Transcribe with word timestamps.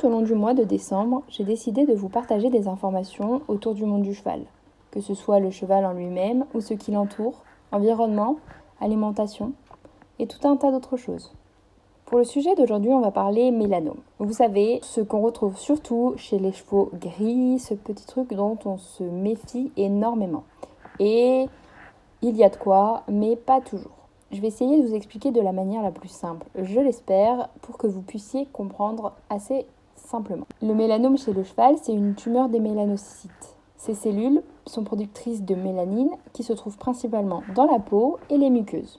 Tout 0.00 0.06
au 0.06 0.10
long 0.12 0.22
du 0.22 0.32
mois 0.32 0.54
de 0.54 0.64
décembre, 0.64 1.24
j'ai 1.28 1.44
décidé 1.44 1.84
de 1.84 1.92
vous 1.92 2.08
partager 2.08 2.48
des 2.48 2.68
informations 2.68 3.42
autour 3.48 3.74
du 3.74 3.84
monde 3.84 4.00
du 4.00 4.14
cheval, 4.14 4.40
que 4.92 5.02
ce 5.02 5.12
soit 5.12 5.40
le 5.40 5.50
cheval 5.50 5.84
en 5.84 5.92
lui-même 5.92 6.46
ou 6.54 6.62
ce 6.62 6.72
qui 6.72 6.90
l'entoure, 6.90 7.42
environnement, 7.70 8.36
alimentation 8.80 9.52
et 10.18 10.26
tout 10.26 10.48
un 10.48 10.56
tas 10.56 10.70
d'autres 10.70 10.96
choses. 10.96 11.34
Pour 12.06 12.16
le 12.16 12.24
sujet 12.24 12.54
d'aujourd'hui, 12.54 12.90
on 12.92 13.02
va 13.02 13.10
parler 13.10 13.50
mélanome. 13.50 13.98
Vous 14.20 14.32
savez, 14.32 14.80
ce 14.82 15.02
qu'on 15.02 15.20
retrouve 15.20 15.58
surtout 15.58 16.14
chez 16.16 16.38
les 16.38 16.52
chevaux 16.52 16.88
gris, 16.94 17.58
ce 17.58 17.74
petit 17.74 18.06
truc 18.06 18.32
dont 18.32 18.58
on 18.64 18.78
se 18.78 19.04
méfie 19.04 19.70
énormément. 19.76 20.44
Et 20.98 21.46
il 22.22 22.36
y 22.38 22.42
a 22.42 22.48
de 22.48 22.56
quoi, 22.56 23.02
mais 23.06 23.36
pas 23.36 23.60
toujours. 23.60 24.08
Je 24.32 24.40
vais 24.40 24.48
essayer 24.48 24.80
de 24.80 24.88
vous 24.88 24.94
expliquer 24.94 25.30
de 25.30 25.42
la 25.42 25.52
manière 25.52 25.82
la 25.82 25.90
plus 25.90 26.08
simple, 26.08 26.46
je 26.54 26.80
l'espère, 26.80 27.50
pour 27.60 27.76
que 27.76 27.86
vous 27.86 28.00
puissiez 28.00 28.46
comprendre 28.46 29.12
assez 29.28 29.66
Le 30.60 30.74
mélanome 30.74 31.16
chez 31.16 31.32
le 31.32 31.44
cheval, 31.44 31.76
c'est 31.80 31.92
une 31.92 32.16
tumeur 32.16 32.48
des 32.48 32.58
mélanocytes. 32.58 33.56
Ces 33.76 33.94
cellules 33.94 34.42
sont 34.66 34.82
productrices 34.82 35.42
de 35.42 35.54
mélanine 35.54 36.10
qui 36.32 36.42
se 36.42 36.52
trouvent 36.52 36.78
principalement 36.78 37.42
dans 37.54 37.66
la 37.66 37.78
peau 37.78 38.18
et 38.28 38.36
les 38.36 38.50
muqueuses. 38.50 38.98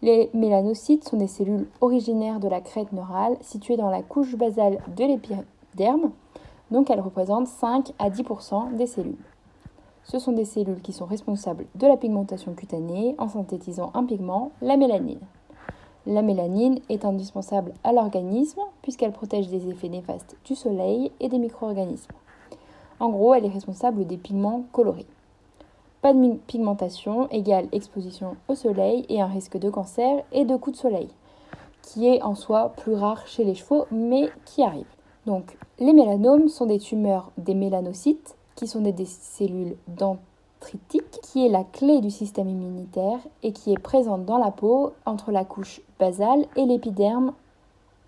Les 0.00 0.30
mélanocytes 0.32 1.06
sont 1.06 1.18
des 1.18 1.26
cellules 1.26 1.66
originaires 1.82 2.40
de 2.40 2.48
la 2.48 2.62
crête 2.62 2.92
neurale 2.92 3.36
situées 3.42 3.76
dans 3.76 3.90
la 3.90 4.02
couche 4.02 4.36
basale 4.36 4.78
de 4.96 5.04
l'épiderme, 5.04 6.12
donc 6.70 6.88
elles 6.88 7.00
représentent 7.00 7.48
5 7.48 7.92
à 7.98 8.08
10% 8.08 8.74
des 8.74 8.86
cellules. 8.86 9.16
Ce 10.04 10.18
sont 10.18 10.32
des 10.32 10.46
cellules 10.46 10.80
qui 10.80 10.94
sont 10.94 11.04
responsables 11.04 11.66
de 11.74 11.86
la 11.86 11.98
pigmentation 11.98 12.54
cutanée 12.54 13.16
en 13.18 13.28
synthétisant 13.28 13.90
un 13.92 14.04
pigment, 14.04 14.52
la 14.62 14.78
mélanine. 14.78 15.20
La 16.06 16.22
mélanine 16.22 16.78
est 16.88 17.04
indispensable 17.04 17.72
à 17.82 17.92
l'organisme 17.92 18.60
puisqu'elle 18.82 19.12
protège 19.12 19.48
des 19.48 19.68
effets 19.68 19.88
néfastes 19.88 20.36
du 20.44 20.54
soleil 20.54 21.10
et 21.18 21.28
des 21.28 21.38
micro-organismes. 21.38 22.12
En 23.00 23.08
gros, 23.08 23.34
elle 23.34 23.44
est 23.44 23.50
responsable 23.50 24.06
des 24.06 24.16
pigments 24.16 24.64
colorés. 24.72 25.06
Pas 26.02 26.14
de 26.14 26.34
pigmentation 26.46 27.28
égale 27.30 27.66
exposition 27.72 28.36
au 28.46 28.54
soleil 28.54 29.04
et 29.08 29.20
un 29.20 29.26
risque 29.26 29.58
de 29.58 29.68
cancer 29.68 30.22
et 30.30 30.44
de 30.44 30.54
coups 30.54 30.76
de 30.76 30.80
soleil, 30.80 31.08
qui 31.82 32.06
est 32.06 32.22
en 32.22 32.36
soi 32.36 32.72
plus 32.76 32.94
rare 32.94 33.26
chez 33.26 33.42
les 33.42 33.54
chevaux, 33.54 33.86
mais 33.90 34.30
qui 34.44 34.62
arrive. 34.62 34.86
Donc, 35.26 35.58
les 35.80 35.92
mélanomes 35.92 36.48
sont 36.48 36.66
des 36.66 36.78
tumeurs 36.78 37.32
des 37.36 37.54
mélanocytes 37.54 38.36
qui 38.54 38.68
sont 38.68 38.80
des, 38.80 39.04
cellules 39.04 39.76
qui 41.22 41.46
est 41.46 41.48
la 41.48 41.64
clé 41.64 42.00
du 42.00 42.10
système 42.10 42.48
immunitaire 42.48 43.18
et 43.42 43.52
qui 43.52 43.72
est 43.72 43.78
présente 43.78 44.24
dans 44.24 44.38
la 44.38 44.50
peau 44.50 44.92
entre 45.04 45.30
la 45.30 45.44
couche 45.44 45.80
basale 45.98 46.46
et 46.56 46.64
l'épiderme 46.64 47.32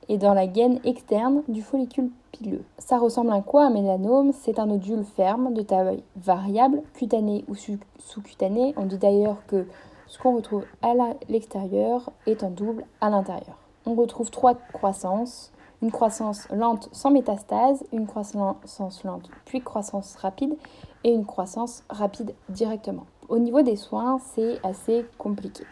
et 0.09 0.19
dans 0.19 0.35
la 0.35 0.47
gaine 0.47 0.81
externe 0.85 1.43
du 1.49 1.63
follicule 1.63 2.11
pileux. 2.33 2.65
Ça 2.79 2.99
ressemble 2.99 3.33
à 3.33 3.43
quoi 3.43 3.67
un 3.67 3.71
mélanome? 3.71 4.33
C'est 4.33 4.59
un 4.59 4.67
nodule 4.67 5.05
ferme 5.05 5.53
de 5.53 5.63
taille 5.63 6.03
variable, 6.17 6.83
cutané 6.95 7.45
ou 7.49 7.55
sous-cutané. 7.55 8.75
On 8.77 8.87
dit 8.87 8.99
d'ailleurs 8.99 9.37
que 9.47 9.67
ce 10.07 10.19
qu'on 10.19 10.37
retrouve 10.37 10.65
à 10.83 10.95
l'extérieur 11.29 12.11
est 12.27 12.43
en 12.43 12.51
double 12.51 12.85
à 13.01 13.11
l'intérieur. 13.11 13.59
On 13.85 13.95
retrouve 13.95 14.31
trois 14.31 14.55
croissances 14.55 15.53
une 15.83 15.91
croissance 15.91 16.49
lente 16.51 16.89
sans 16.93 17.11
métastase, 17.11 17.85
une 17.93 18.07
croissance 18.07 19.05
lente 19.05 19.31
puis 19.45 19.61
croissance 19.61 20.17
rapide 20.17 20.57
et 21.05 21.11
une 21.11 21.25
croissance 21.25 21.85
rapide 21.89 22.35
directement. 22.49 23.07
Au 23.29 23.39
niveau 23.39 23.63
des 23.63 23.77
soins, 23.77 24.19
c'est 24.19 24.59
assez 24.65 25.07
compliqué. 25.19 25.65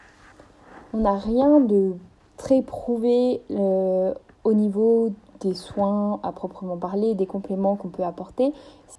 On 0.93 0.99
n'a 0.99 1.17
rien 1.17 1.61
de 1.61 1.95
très 2.37 2.63
prouvé 2.63 3.43
euh, 3.51 4.15
au 4.45 4.53
niveau 4.53 5.13
des 5.41 5.55
soins 5.55 6.21
à 6.23 6.33
proprement 6.33 6.77
parler, 6.77 7.15
des 7.15 7.27
compléments 7.27 7.77
qu'on 7.77 7.89
peut 7.89 8.05
apporter, 8.05 8.53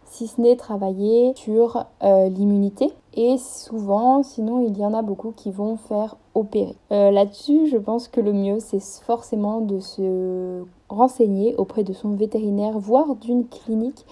si 0.05 0.27
ce 0.27 0.41
n'est 0.41 0.55
travailler 0.55 1.33
sur 1.35 1.85
euh, 2.03 2.29
l'immunité. 2.29 2.91
Et 3.13 3.37
souvent, 3.37 4.23
sinon, 4.23 4.65
il 4.65 4.77
y 4.77 4.85
en 4.85 4.93
a 4.93 5.01
beaucoup 5.01 5.31
qui 5.35 5.51
vont 5.51 5.77
faire 5.77 6.17
opérer. 6.35 6.75
Euh, 6.91 7.11
là-dessus, 7.11 7.67
je 7.67 7.77
pense 7.77 8.07
que 8.07 8.21
le 8.21 8.33
mieux, 8.33 8.59
c'est 8.59 8.81
forcément 9.03 9.61
de 9.61 9.79
se 9.79 10.63
renseigner 10.89 11.55
auprès 11.55 11.83
de 11.83 11.93
son 11.93 12.11
vétérinaire, 12.11 12.77
voire 12.79 13.15
d'une 13.15 13.47
clinique. 13.47 14.05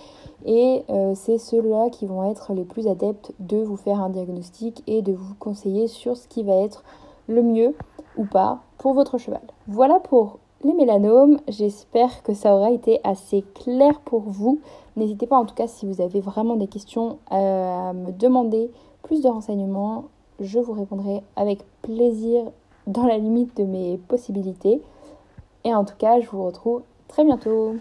Et 0.45 0.83
euh, 0.89 1.13
c'est 1.15 1.37
ceux-là 1.37 1.89
qui 1.89 2.05
vont 2.05 2.29
être 2.29 2.53
les 2.53 2.65
plus 2.65 2.87
adeptes 2.87 3.33
de 3.39 3.57
vous 3.57 3.77
faire 3.77 3.99
un 3.99 4.09
diagnostic 4.09 4.83
et 4.87 5.01
de 5.01 5.13
vous 5.13 5.33
conseiller 5.39 5.87
sur 5.87 6.17
ce 6.17 6.27
qui 6.27 6.43
va 6.43 6.55
être 6.55 6.83
le 7.27 7.41
mieux 7.41 7.75
ou 8.17 8.25
pas 8.25 8.59
pour 8.77 8.93
votre 8.93 9.17
cheval. 9.17 9.41
Voilà 9.67 9.99
pour 9.99 10.39
les 10.65 10.73
mélanomes. 10.73 11.39
J'espère 11.47 12.23
que 12.23 12.33
ça 12.33 12.55
aura 12.55 12.71
été 12.71 12.99
assez 13.03 13.43
clair 13.53 13.99
pour 14.01 14.21
vous. 14.21 14.59
N'hésitez 14.95 15.27
pas 15.27 15.37
en 15.37 15.45
tout 15.45 15.55
cas 15.55 15.67
si 15.67 15.85
vous 15.85 16.01
avez 16.01 16.19
vraiment 16.19 16.55
des 16.55 16.67
questions 16.67 17.19
à 17.29 17.93
me 17.93 18.11
demander 18.11 18.71
plus 19.03 19.21
de 19.21 19.27
renseignements. 19.27 20.05
Je 20.39 20.59
vous 20.59 20.73
répondrai 20.73 21.21
avec 21.35 21.59
plaisir 21.81 22.43
dans 22.87 23.05
la 23.05 23.17
limite 23.17 23.55
de 23.57 23.63
mes 23.63 23.97
possibilités. 24.07 24.81
Et 25.63 25.73
en 25.73 25.85
tout 25.85 25.95
cas, 25.97 26.19
je 26.19 26.29
vous 26.29 26.43
retrouve 26.43 26.81
très 27.07 27.23
bientôt. 27.23 27.75